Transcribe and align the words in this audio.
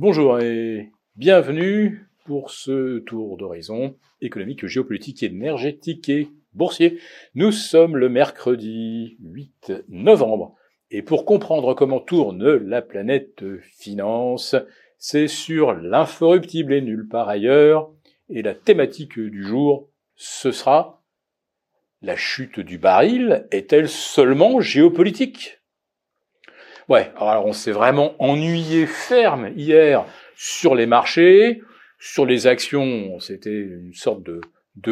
Bonjour 0.00 0.38
et 0.38 0.92
bienvenue 1.16 2.06
pour 2.24 2.52
ce 2.52 3.00
tour 3.00 3.36
d'horizon 3.36 3.96
économique, 4.20 4.64
géopolitique, 4.64 5.24
énergétique 5.24 6.08
et 6.08 6.28
boursier. 6.52 7.00
Nous 7.34 7.50
sommes 7.50 7.96
le 7.96 8.08
mercredi 8.08 9.16
8 9.24 9.72
novembre 9.88 10.54
et 10.92 11.02
pour 11.02 11.24
comprendre 11.24 11.74
comment 11.74 11.98
tourne 11.98 12.48
la 12.48 12.80
planète 12.80 13.42
finance, 13.60 14.54
c'est 14.98 15.26
sur 15.26 15.72
l'inforruptible 15.72 16.74
et 16.74 16.80
nulle 16.80 17.08
part 17.08 17.28
ailleurs. 17.28 17.90
Et 18.28 18.42
la 18.42 18.54
thématique 18.54 19.18
du 19.18 19.42
jour, 19.42 19.90
ce 20.14 20.52
sera 20.52 21.02
la 22.02 22.14
chute 22.14 22.60
du 22.60 22.78
baril 22.78 23.48
est-elle 23.50 23.88
seulement 23.88 24.60
géopolitique? 24.60 25.57
Ouais, 26.88 27.12
alors 27.18 27.44
on 27.44 27.52
s'est 27.52 27.72
vraiment 27.72 28.14
ennuyé 28.18 28.86
ferme 28.86 29.50
hier 29.54 30.06
sur 30.36 30.74
les 30.74 30.86
marchés, 30.86 31.60
sur 31.98 32.24
les 32.24 32.46
actions, 32.46 33.20
c'était 33.20 33.60
une 33.60 33.92
sorte 33.92 34.22
de, 34.22 34.40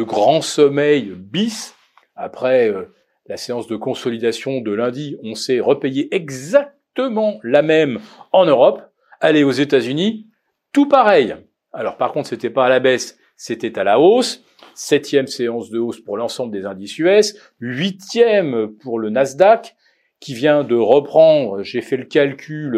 grand 0.03 0.41
sommeil 0.41 1.13
bis. 1.15 1.73
Après 2.15 2.69
euh, 2.69 2.93
la 3.25 3.37
séance 3.37 3.65
de 3.65 3.75
consolidation 3.75 4.61
de 4.61 4.71
lundi, 4.71 5.17
on 5.23 5.33
s'est 5.33 5.59
repayé 5.59 6.13
exactement 6.13 7.39
la 7.41 7.63
même 7.63 7.99
en 8.31 8.45
Europe. 8.45 8.83
Allez 9.19 9.43
aux 9.43 9.51
États-Unis, 9.51 10.27
tout 10.73 10.87
pareil. 10.87 11.35
Alors 11.73 11.97
par 11.97 12.11
contre, 12.11 12.29
c'était 12.29 12.51
pas 12.51 12.65
à 12.67 12.69
la 12.69 12.79
baisse, 12.79 13.17
c'était 13.35 13.79
à 13.79 13.83
la 13.83 13.99
hausse. 13.99 14.43
Septième 14.75 15.25
séance 15.25 15.71
de 15.71 15.79
hausse 15.79 15.99
pour 15.99 16.17
l'ensemble 16.17 16.51
des 16.51 16.65
indices 16.65 16.99
US, 16.99 17.35
huitième 17.59 18.67
pour 18.83 18.99
le 18.99 19.09
Nasdaq, 19.09 19.75
qui 20.19 20.33
vient 20.33 20.63
de 20.63 20.75
reprendre, 20.75 21.61
j'ai 21.63 21.81
fait 21.81 21.97
le 21.97 22.05
calcul, 22.05 22.75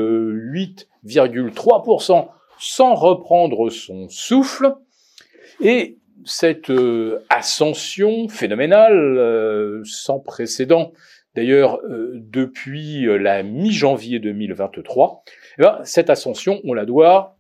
8,3% 1.06 2.28
sans 2.60 2.94
reprendre 2.94 3.70
son 3.70 4.10
souffle. 4.10 4.76
Et 5.62 5.98
cette 6.26 6.70
euh, 6.70 7.26
ascension 7.30 8.28
phénoménale, 8.28 9.18
euh, 9.18 9.82
sans 9.84 10.20
précédent, 10.20 10.92
d'ailleurs 11.36 11.80
euh, 11.90 12.12
depuis 12.16 13.06
la 13.06 13.44
mi-janvier 13.44 14.20
2023, 14.20 15.24
eh 15.58 15.62
ben, 15.62 15.80
cette 15.84 16.10
ascension, 16.10 16.60
on 16.66 16.74
la 16.74 16.86
doit 16.86 17.38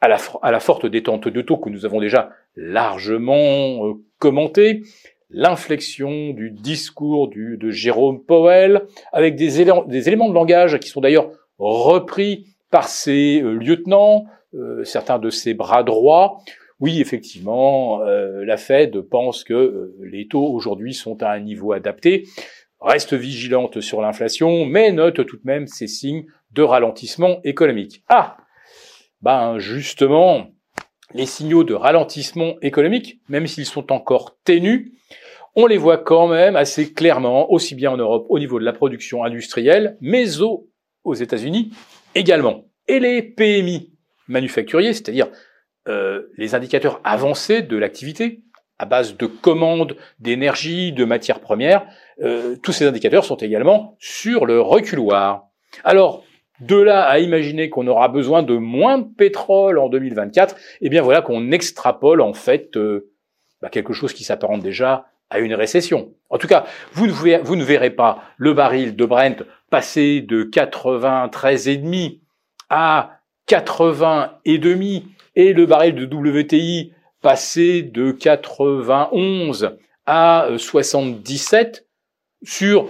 à 0.00 0.08
la, 0.08 0.18
à 0.42 0.52
la 0.52 0.60
forte 0.60 0.86
détente 0.86 1.28
de 1.28 1.42
taux 1.42 1.56
que 1.56 1.70
nous 1.70 1.84
avons 1.84 2.00
déjà 2.00 2.30
largement 2.54 3.94
commentée, 4.18 4.82
l'inflexion 5.30 6.30
du 6.30 6.50
discours 6.50 7.28
de 7.28 7.70
Jérôme 7.70 8.22
Powell, 8.22 8.82
avec 9.12 9.36
des, 9.36 9.60
éléments, 9.60 9.84
des 9.84 10.04
de 10.04 10.32
langage 10.32 10.78
qui 10.78 10.88
sont 10.88 11.00
d'ailleurs 11.00 11.30
repris 11.58 12.46
par 12.70 12.88
ses 12.88 13.40
euh, 13.42 13.52
lieutenants, 13.52 14.24
euh, 14.54 14.84
certains 14.84 15.18
de 15.18 15.30
ses 15.30 15.54
bras 15.54 15.82
droits. 15.82 16.38
Oui, 16.80 17.00
effectivement, 17.00 18.02
euh, 18.02 18.44
la 18.44 18.56
Fed 18.56 19.00
pense 19.00 19.42
que 19.42 19.94
les 20.00 20.28
taux 20.28 20.46
aujourd'hui 20.46 20.94
sont 20.94 21.22
à 21.22 21.30
un 21.30 21.40
niveau 21.40 21.72
adapté, 21.72 22.24
reste 22.80 23.14
vigilante 23.14 23.80
sur 23.80 24.00
l'inflation, 24.00 24.64
mais 24.64 24.92
note 24.92 25.26
tout 25.26 25.36
de 25.36 25.42
même 25.44 25.66
ces 25.66 25.88
signes 25.88 26.26
de 26.52 26.62
ralentissement 26.62 27.40
économique. 27.42 28.04
Ah, 28.08 28.36
ben 29.20 29.58
justement, 29.58 30.46
les 31.14 31.26
signaux 31.26 31.64
de 31.64 31.74
ralentissement 31.74 32.54
économique, 32.62 33.20
même 33.28 33.46
s'ils 33.46 33.66
sont 33.66 33.92
encore 33.92 34.36
ténus, 34.44 34.92
on 35.54 35.66
les 35.66 35.78
voit 35.78 35.98
quand 35.98 36.28
même 36.28 36.56
assez 36.56 36.92
clairement, 36.92 37.50
aussi 37.50 37.74
bien 37.74 37.90
en 37.90 37.96
Europe 37.96 38.26
au 38.28 38.38
niveau 38.38 38.60
de 38.60 38.64
la 38.64 38.72
production 38.72 39.24
industrielle, 39.24 39.96
mais 40.00 40.40
aux, 40.40 40.68
aux 41.04 41.14
États-Unis 41.14 41.72
également. 42.14 42.66
Et 42.86 43.00
les 43.00 43.22
PMI 43.22 43.92
manufacturiers, 44.28 44.92
c'est-à-dire 44.92 45.28
euh, 45.88 46.28
les 46.36 46.54
indicateurs 46.54 47.00
avancés 47.02 47.62
de 47.62 47.76
l'activité, 47.76 48.42
à 48.78 48.84
base 48.84 49.16
de 49.16 49.26
commandes 49.26 49.96
d'énergie, 50.20 50.92
de 50.92 51.04
matières 51.04 51.40
premières, 51.40 51.86
euh, 52.22 52.56
tous 52.62 52.72
ces 52.72 52.86
indicateurs 52.86 53.24
sont 53.24 53.36
également 53.36 53.96
sur 53.98 54.46
le 54.46 54.60
reculoir. 54.60 55.48
Alors, 55.84 56.24
de 56.60 56.76
là 56.76 57.02
à 57.02 57.18
imaginer 57.18 57.70
qu'on 57.70 57.86
aura 57.86 58.08
besoin 58.08 58.42
de 58.42 58.54
moins 58.54 58.98
de 58.98 59.06
pétrole 59.16 59.78
en 59.78 59.88
2024, 59.88 60.56
eh 60.80 60.88
bien 60.88 61.02
voilà 61.02 61.22
qu'on 61.22 61.50
extrapole 61.52 62.20
en 62.20 62.34
fait 62.34 62.76
euh, 62.76 63.10
bah, 63.62 63.68
quelque 63.68 63.92
chose 63.92 64.12
qui 64.12 64.24
s'apparente 64.24 64.62
déjà 64.62 65.06
à 65.30 65.40
une 65.40 65.54
récession. 65.54 66.12
En 66.30 66.38
tout 66.38 66.46
cas, 66.46 66.64
vous 66.92 67.06
ne, 67.06 67.62
verrez, 67.62 67.90
pas 67.90 68.22
le 68.36 68.54
baril 68.54 68.96
de 68.96 69.04
Brent 69.04 69.44
passer 69.70 70.20
de 70.20 70.44
93,5 70.44 72.20
à 72.70 73.20
80 73.46 74.38
et 74.44 74.58
demi 74.58 75.06
et 75.34 75.52
le 75.52 75.66
baril 75.66 75.94
de 75.94 76.04
WTI 76.06 76.92
passer 77.20 77.82
de 77.82 78.12
91 78.12 79.76
à 80.06 80.48
77 80.56 81.86
sur 82.42 82.88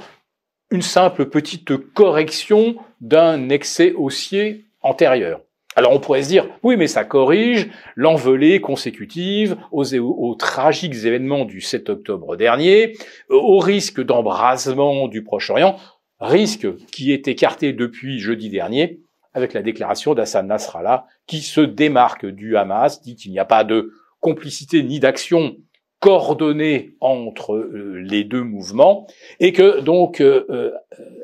une 0.71 0.83
simple 0.83 1.27
petite 1.27 1.77
correction 1.95 2.77
d'un 3.01 3.49
excès 3.49 3.93
haussier 3.93 4.67
antérieur. 4.83 5.41
Alors 5.77 5.93
on 5.93 6.01
pourrait 6.01 6.25
se 6.25 6.29
dire, 6.29 6.49
oui, 6.63 6.77
mais 6.77 6.89
ça 6.89 7.05
corrige 7.05 7.69
l'envolée 7.95 8.61
consécutive 8.61 9.57
aux, 9.71 10.35
tragiques 10.35 11.05
événements 11.05 11.45
du 11.45 11.61
7 11.61 11.89
octobre 11.89 12.37
dernier, 12.37 12.97
au 13.29 13.59
risque 13.59 14.03
d'embrasement 14.03 15.07
du 15.07 15.23
Proche-Orient, 15.23 15.77
risque 16.19 16.67
qui 16.87 17.13
est 17.13 17.29
écarté 17.29 17.73
depuis 17.73 18.19
jeudi 18.19 18.51
dernier 18.51 19.01
avec 19.35 19.53
la 19.53 19.63
déclaration 19.63 20.15
d'Hassan 20.15 20.49
Nasrallah 20.49 21.07
qui 21.27 21.43
se 21.43 21.61
démarque 21.61 22.27
du 22.27 22.57
Hamas, 22.57 23.01
dit 23.01 23.15
qu'il 23.15 23.31
n'y 23.31 23.39
a 23.39 23.45
pas 23.45 23.63
de 23.63 23.93
complicité 24.21 24.83
ni 24.83 24.99
d'action 24.99 25.57
coordonnée 26.01 26.95
entre 27.01 27.55
euh, 27.55 28.01
les 28.03 28.25
deux 28.25 28.43
mouvements 28.43 29.07
et 29.41 29.53
que 29.53 29.81
donc 29.81 30.21
euh, 30.21 30.47
euh, 30.51 30.73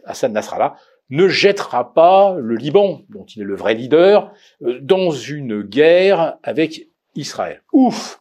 Hassan 0.04 0.32
Nasrallah 0.32 0.74
ne 1.10 1.28
jettera 1.28 1.92
pas 1.92 2.34
le 2.36 2.56
Liban, 2.56 3.02
dont 3.10 3.24
il 3.24 3.42
est 3.42 3.44
le 3.44 3.54
vrai 3.54 3.74
leader, 3.74 4.32
euh, 4.62 4.78
dans 4.80 5.10
une 5.10 5.62
guerre 5.62 6.38
avec 6.42 6.88
Israël. 7.14 7.62
Ouf 7.72 8.20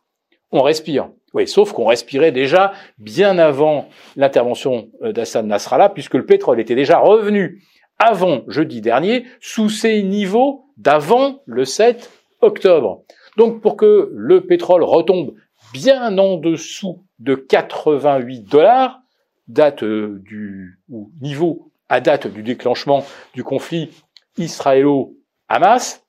On 0.52 0.62
respire. 0.62 1.10
Oui, 1.34 1.48
sauf 1.48 1.72
qu'on 1.72 1.86
respirait 1.86 2.32
déjà 2.32 2.74
bien 3.00 3.40
avant 3.40 3.90
l'intervention 4.16 4.92
d'Hassan 5.02 5.48
Nasrallah, 5.48 5.90
puisque 5.90 6.14
le 6.14 6.28
pétrole 6.28 6.60
était 6.60 6.76
déjà 6.76 7.00
revenu 7.00 7.64
avant 7.98 8.44
jeudi 8.48 8.80
dernier 8.80 9.26
sous 9.40 9.70
ses 9.70 10.04
niveaux 10.04 10.66
d'avant 10.78 11.42
le 11.48 11.66
7 11.66 12.12
octobre. 12.42 13.02
Donc 13.36 13.62
pour 13.62 13.78
que 13.78 14.12
le 14.14 14.46
pétrole 14.46 14.84
retombe 14.84 15.34
bien 15.74 16.18
en 16.18 16.38
dessous 16.38 17.04
de 17.20 17.36
88 17.36 18.42
dollars, 18.42 19.02
date 19.48 19.84
euh, 19.84 20.22
du 20.24 20.80
ou 20.88 21.12
niveau 21.22 21.72
à 21.90 22.00
date 22.00 22.28
du 22.28 22.44
déclenchement 22.44 23.06
du 23.34 23.44
conflit 23.44 23.90
israélo-Hamas, 24.38 26.06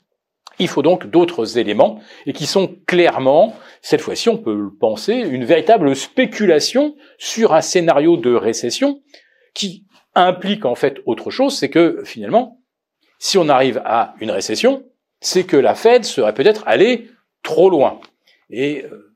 il 0.58 0.68
faut 0.68 0.82
donc 0.82 1.06
d'autres 1.06 1.58
éléments 1.58 2.00
et 2.26 2.32
qui 2.32 2.46
sont 2.46 2.76
clairement, 2.86 3.56
cette 3.82 4.00
fois-ci 4.00 4.28
on 4.28 4.38
peut 4.38 4.54
le 4.54 4.70
penser, 4.72 5.14
une 5.14 5.44
véritable 5.44 5.96
spéculation 5.96 6.94
sur 7.18 7.54
un 7.54 7.60
scénario 7.60 8.16
de 8.16 8.34
récession 8.34 9.02
qui 9.54 9.84
implique 10.14 10.64
en 10.64 10.74
fait 10.74 11.00
autre 11.06 11.30
chose, 11.30 11.58
c'est 11.58 11.70
que 11.70 12.02
finalement, 12.04 12.60
si 13.18 13.38
on 13.38 13.48
arrive 13.48 13.82
à 13.84 14.14
une 14.20 14.30
récession, 14.30 14.84
c'est 15.20 15.44
que 15.44 15.56
la 15.56 15.74
Fed 15.74 16.04
serait 16.04 16.34
peut-être 16.34 16.62
allée 16.66 17.10
trop 17.42 17.70
loin. 17.70 18.00
Et 18.50 18.84
euh, 18.84 19.13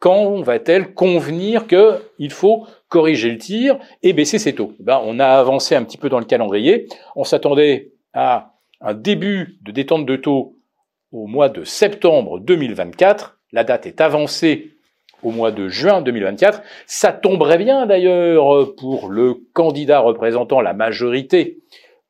quand 0.00 0.40
va-t-elle 0.40 0.94
convenir 0.94 1.66
qu'il 1.68 2.30
faut 2.30 2.66
corriger 2.88 3.30
le 3.30 3.38
tir 3.38 3.78
et 4.02 4.12
baisser 4.12 4.38
ses 4.38 4.54
taux? 4.54 4.72
Ben, 4.80 5.00
On 5.04 5.20
a 5.20 5.26
avancé 5.26 5.76
un 5.76 5.84
petit 5.84 5.98
peu 5.98 6.08
dans 6.08 6.18
le 6.18 6.24
calendrier. 6.24 6.88
On 7.14 7.22
s'attendait 7.22 7.92
à 8.12 8.54
un 8.80 8.94
début 8.94 9.58
de 9.62 9.70
détente 9.70 10.06
de 10.06 10.16
taux 10.16 10.56
au 11.12 11.26
mois 11.26 11.50
de 11.50 11.64
septembre 11.64 12.40
2024. 12.40 13.38
La 13.52 13.62
date 13.62 13.86
est 13.86 14.00
avancée 14.00 14.72
au 15.22 15.30
mois 15.32 15.52
de 15.52 15.68
juin 15.68 16.00
2024. 16.00 16.62
Ça 16.86 17.12
tomberait 17.12 17.58
bien 17.58 17.84
d'ailleurs 17.84 18.74
pour 18.76 19.10
le 19.10 19.34
candidat 19.52 20.00
représentant 20.00 20.62
la 20.62 20.72
majorité, 20.72 21.58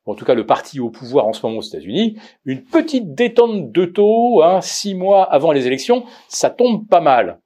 en 0.05 0.15
tout 0.15 0.23
cas 0.23 0.33
le 0.33 0.45
parti 0.45 0.79
au 0.79 0.89
pouvoir 0.89 1.27
en 1.27 1.33
ce 1.33 1.45
moment 1.45 1.59
aux 1.59 1.63
États-Unis. 1.63 2.17
Une 2.45 2.63
petite 2.63 3.13
détente 3.15 3.73
de 3.73 3.85
taux, 3.85 4.41
hein, 4.43 4.61
six 4.61 4.95
mois 4.95 5.23
avant 5.23 5.51
les 5.51 5.67
élections, 5.67 6.05
ça 6.29 6.49
tombe 6.49 6.87
pas 6.87 7.01
mal. 7.01 7.39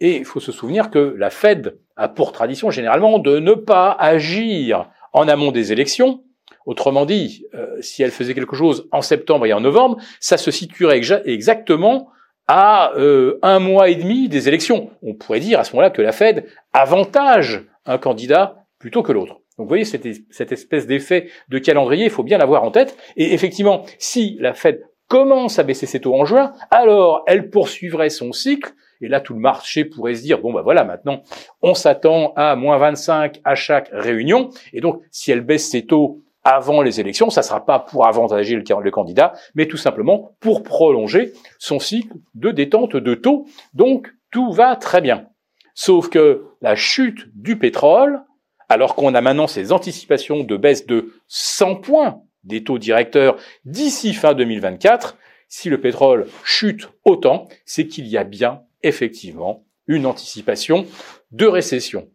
Et 0.00 0.16
il 0.16 0.24
faut 0.24 0.40
se 0.40 0.52
souvenir 0.52 0.90
que 0.90 1.14
la 1.16 1.30
Fed 1.30 1.78
a 1.96 2.08
pour 2.08 2.32
tradition 2.32 2.70
généralement 2.70 3.18
de 3.18 3.38
ne 3.38 3.54
pas 3.54 3.92
agir 3.92 4.90
en 5.12 5.28
amont 5.28 5.52
des 5.52 5.72
élections. 5.72 6.22
Autrement 6.66 7.06
dit, 7.06 7.46
euh, 7.54 7.76
si 7.80 8.02
elle 8.02 8.10
faisait 8.10 8.34
quelque 8.34 8.56
chose 8.56 8.88
en 8.92 9.00
septembre 9.00 9.46
et 9.46 9.52
en 9.52 9.60
novembre, 9.60 9.98
ça 10.20 10.36
se 10.36 10.50
situerait 10.50 11.00
exactement 11.24 12.10
à 12.48 12.92
euh, 12.96 13.38
un 13.42 13.58
mois 13.58 13.88
et 13.88 13.94
demi 13.94 14.28
des 14.28 14.48
élections. 14.48 14.90
On 15.02 15.14
pourrait 15.14 15.40
dire 15.40 15.58
à 15.58 15.64
ce 15.64 15.72
moment-là 15.72 15.90
que 15.90 16.02
la 16.02 16.12
Fed 16.12 16.46
avantage 16.72 17.64
un 17.86 17.98
candidat 17.98 18.64
plutôt 18.78 19.02
que 19.02 19.12
l'autre. 19.12 19.34
Donc 19.58 19.64
vous 19.64 19.68
voyez 19.68 19.84
cette, 19.84 20.06
cette 20.30 20.52
espèce 20.52 20.86
d'effet 20.86 21.30
de 21.48 21.58
calendrier, 21.58 22.04
il 22.04 22.10
faut 22.10 22.22
bien 22.22 22.38
l'avoir 22.38 22.62
en 22.62 22.70
tête. 22.70 22.96
Et 23.16 23.32
effectivement, 23.32 23.84
si 23.98 24.36
la 24.40 24.52
Fed 24.52 24.82
commence 25.08 25.58
à 25.58 25.62
baisser 25.62 25.86
ses 25.86 26.00
taux 26.00 26.14
en 26.14 26.24
juin, 26.24 26.52
alors 26.70 27.22
elle 27.26 27.48
poursuivrait 27.48 28.10
son 28.10 28.32
cycle, 28.32 28.72
et 29.00 29.08
là 29.08 29.20
tout 29.20 29.34
le 29.34 29.40
marché 29.40 29.84
pourrait 29.84 30.14
se 30.14 30.22
dire, 30.22 30.40
bon 30.40 30.52
ben 30.52 30.62
voilà, 30.62 30.84
maintenant 30.84 31.22
on 31.62 31.74
s'attend 31.74 32.32
à 32.36 32.56
moins 32.56 32.78
25 32.78 33.40
à 33.44 33.54
chaque 33.54 33.88
réunion, 33.92 34.50
et 34.72 34.80
donc 34.80 35.02
si 35.10 35.30
elle 35.30 35.42
baisse 35.42 35.70
ses 35.70 35.86
taux 35.86 36.22
avant 36.46 36.80
les 36.80 37.00
élections, 37.00 37.28
ça 37.28 37.40
ne 37.40 37.46
sera 37.46 37.66
pas 37.66 37.80
pour 37.80 38.06
avantager 38.06 38.54
le, 38.54 38.90
candidat, 38.90 39.32
mais 39.56 39.66
tout 39.66 39.76
simplement 39.76 40.36
pour 40.38 40.62
prolonger 40.62 41.32
son 41.58 41.80
cycle 41.80 42.14
de 42.34 42.52
détente 42.52 42.94
de 42.94 43.14
taux. 43.14 43.46
Donc 43.74 44.14
tout 44.30 44.52
va 44.52 44.76
très 44.76 45.00
bien. 45.00 45.26
Sauf 45.74 46.08
que 46.08 46.44
la 46.62 46.76
chute 46.76 47.26
du 47.34 47.58
pétrole, 47.58 48.22
alors 48.68 48.94
qu'on 48.94 49.14
a 49.16 49.20
maintenant 49.20 49.48
ces 49.48 49.72
anticipations 49.72 50.44
de 50.44 50.56
baisse 50.56 50.86
de 50.86 51.14
100 51.26 51.76
points 51.76 52.22
des 52.44 52.62
taux 52.62 52.78
directeurs 52.78 53.36
d'ici 53.64 54.14
fin 54.14 54.32
2024, 54.32 55.16
si 55.48 55.68
le 55.68 55.80
pétrole 55.80 56.28
chute 56.44 56.88
autant, 57.04 57.48
c'est 57.64 57.88
qu'il 57.88 58.06
y 58.06 58.16
a 58.16 58.24
bien 58.24 58.62
effectivement 58.86 59.64
une 59.86 60.06
anticipation 60.06 60.86
de 61.30 61.46
récession 61.46 62.08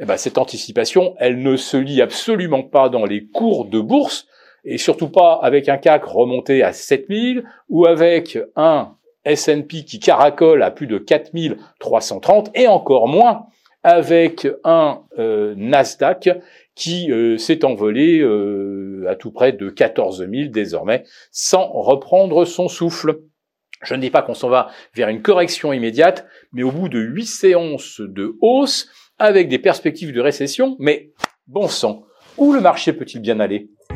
eh 0.00 0.04
ben, 0.04 0.16
cette 0.16 0.38
anticipation, 0.38 1.14
elle 1.18 1.42
ne 1.42 1.56
se 1.56 1.76
lie 1.76 2.02
absolument 2.02 2.64
pas 2.64 2.88
dans 2.88 3.04
les 3.04 3.26
cours 3.26 3.66
de 3.66 3.78
bourse, 3.78 4.26
et 4.64 4.76
surtout 4.76 5.08
pas 5.08 5.38
avec 5.42 5.68
un 5.68 5.76
CAC 5.76 6.04
remonté 6.04 6.62
à 6.62 6.72
7000 6.72 7.44
ou 7.68 7.86
avec 7.86 8.38
un 8.56 8.96
S&P 9.24 9.84
qui 9.84 10.00
caracole 10.00 10.62
à 10.62 10.70
plus 10.70 10.86
de 10.86 10.98
4330 10.98 12.50
et 12.54 12.66
encore 12.66 13.06
moins 13.06 13.46
avec 13.84 14.46
un 14.64 15.02
euh, 15.18 15.54
Nasdaq 15.56 16.30
qui 16.74 17.10
euh, 17.10 17.36
s'est 17.38 17.64
envolé 17.64 18.20
euh, 18.20 19.06
à 19.08 19.16
tout 19.16 19.32
près 19.32 19.52
de 19.52 19.68
14 19.68 20.26
000 20.28 20.50
désormais 20.50 21.04
sans 21.30 21.68
reprendre 21.68 22.44
son 22.44 22.68
souffle. 22.68 23.20
Je 23.82 23.94
ne 23.94 24.00
dis 24.00 24.10
pas 24.10 24.22
qu'on 24.22 24.34
s'en 24.34 24.48
va 24.48 24.70
vers 24.94 25.08
une 25.08 25.22
correction 25.22 25.72
immédiate, 25.72 26.26
mais 26.52 26.62
au 26.62 26.70
bout 26.70 26.88
de 26.88 27.00
huit 27.00 27.26
séances 27.26 28.00
de 28.00 28.36
hausse, 28.40 28.88
avec 29.18 29.48
des 29.48 29.58
perspectives 29.58 30.12
de 30.12 30.20
récession, 30.20 30.76
mais 30.78 31.12
bon 31.46 31.68
sang, 31.68 32.04
où 32.36 32.52
le 32.52 32.60
marché 32.60 32.92
peut-il 32.92 33.20
bien 33.20 33.40
aller? 33.40 33.70